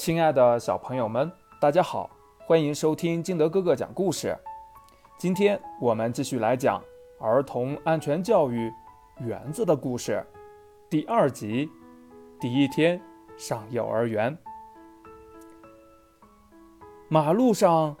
[0.00, 2.08] 亲爱的小朋友们，大家好，
[2.46, 4.34] 欢迎收听金德哥哥讲故事。
[5.18, 6.82] 今天我们继续来讲
[7.20, 8.72] 儿童安全教育
[9.18, 10.24] 园子的故事，
[10.88, 11.68] 第二集，
[12.40, 12.98] 第一天
[13.36, 14.34] 上幼儿园。
[17.10, 17.94] 马路上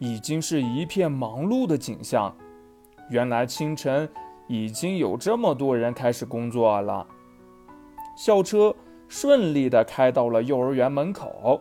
[0.00, 2.36] 已经是一片忙碌的景象，
[3.08, 4.08] 原来清晨
[4.48, 7.06] 已经有这么多人开始工作了。
[8.16, 8.74] 校车。
[9.08, 11.60] 顺利地开到了幼儿园门口，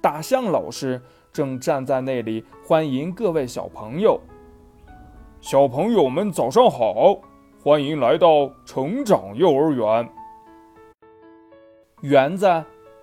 [0.00, 1.00] 大象老师
[1.32, 4.20] 正站在那里欢迎各位小朋友。
[5.40, 7.18] 小朋友们早上好，
[7.62, 10.08] 欢迎来到成长幼儿园。
[12.02, 12.46] 园子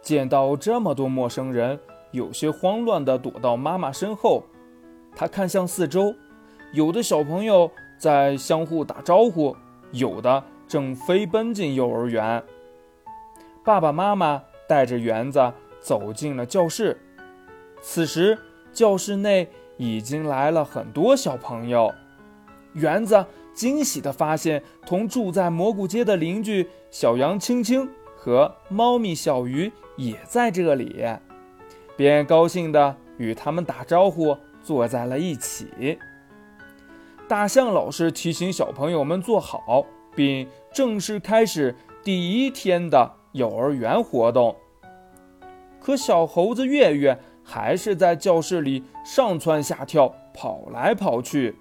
[0.01, 1.79] 见到这么多陌生人，
[2.11, 4.43] 有些慌乱地躲到妈妈身后。
[5.15, 6.13] 他看向四周，
[6.73, 9.55] 有的小朋友在相互打招呼，
[9.91, 12.41] 有的正飞奔进幼儿园。
[13.63, 16.99] 爸爸妈妈带着园子走进了教室。
[17.81, 18.37] 此时，
[18.73, 21.93] 教室内已经来了很多小朋友。
[22.73, 31.05] 园子惊喜地发现，同住在蘑菇街的邻居小羊青青和猫咪小鱼也在这里，
[31.95, 35.99] 便高兴地与他们打招呼，坐在了一起。
[37.27, 43.20] 大象老师提醒小朋友们坐好，并正式开始第一天的。
[43.33, 44.55] 幼儿园活动，
[45.79, 51.55] 可小猴子月月还是在教室里上蹿下跳，跑来跑去。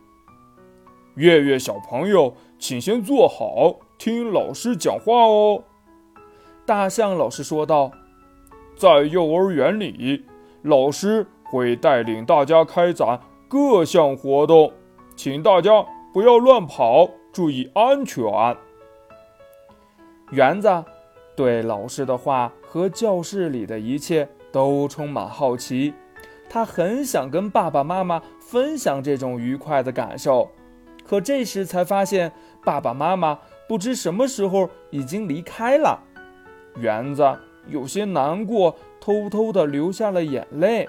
[1.15, 5.63] 月月小朋友，请先坐好，听老师讲话哦。
[6.67, 7.91] 大象老师说道
[8.77, 10.25] ：“在幼儿园里，
[10.63, 14.73] 老师会带领大家开展各项活动，
[15.17, 18.25] 请大家不要乱跑，注意安全。”
[20.31, 20.69] 园子。
[21.36, 25.95] 对老师的话和教室里的一切都充满好奇，
[26.48, 30.51] 他很想跟爸爸妈妈分享这种愉快的感受，
[31.06, 32.33] 可这时才发现
[32.64, 35.98] 爸爸妈妈不知什么时候已经离开了。
[36.77, 37.24] 园子
[37.67, 40.89] 有些难过，偷偷的流下了眼泪。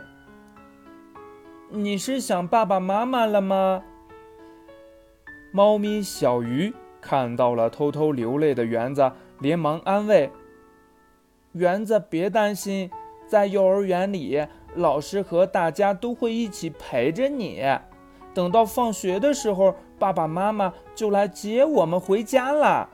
[1.69, 3.81] 你是想爸爸妈妈了吗？
[5.53, 10.31] 猫咪小鱼看到了偷偷流泪的园子，连忙安慰。
[11.53, 12.89] 园子，别担心，
[13.27, 17.61] 在幼儿园里，老师和大家都会一起陪着你。
[18.33, 22.87] 等到放学的时候，爸爸妈妈就来接我们回家了。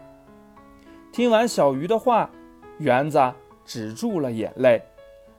[1.12, 2.32] 听完小鱼的话，
[2.80, 3.34] 园子
[3.64, 4.82] 止住了眼泪，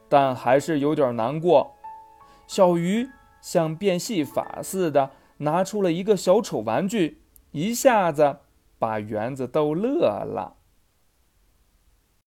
[0.08, 1.74] 但还是有点难过。
[2.46, 3.08] 小鱼
[3.40, 8.36] 像变戏法似的拿出了一个小丑玩具，一下子
[8.78, 10.57] 把园子逗乐了。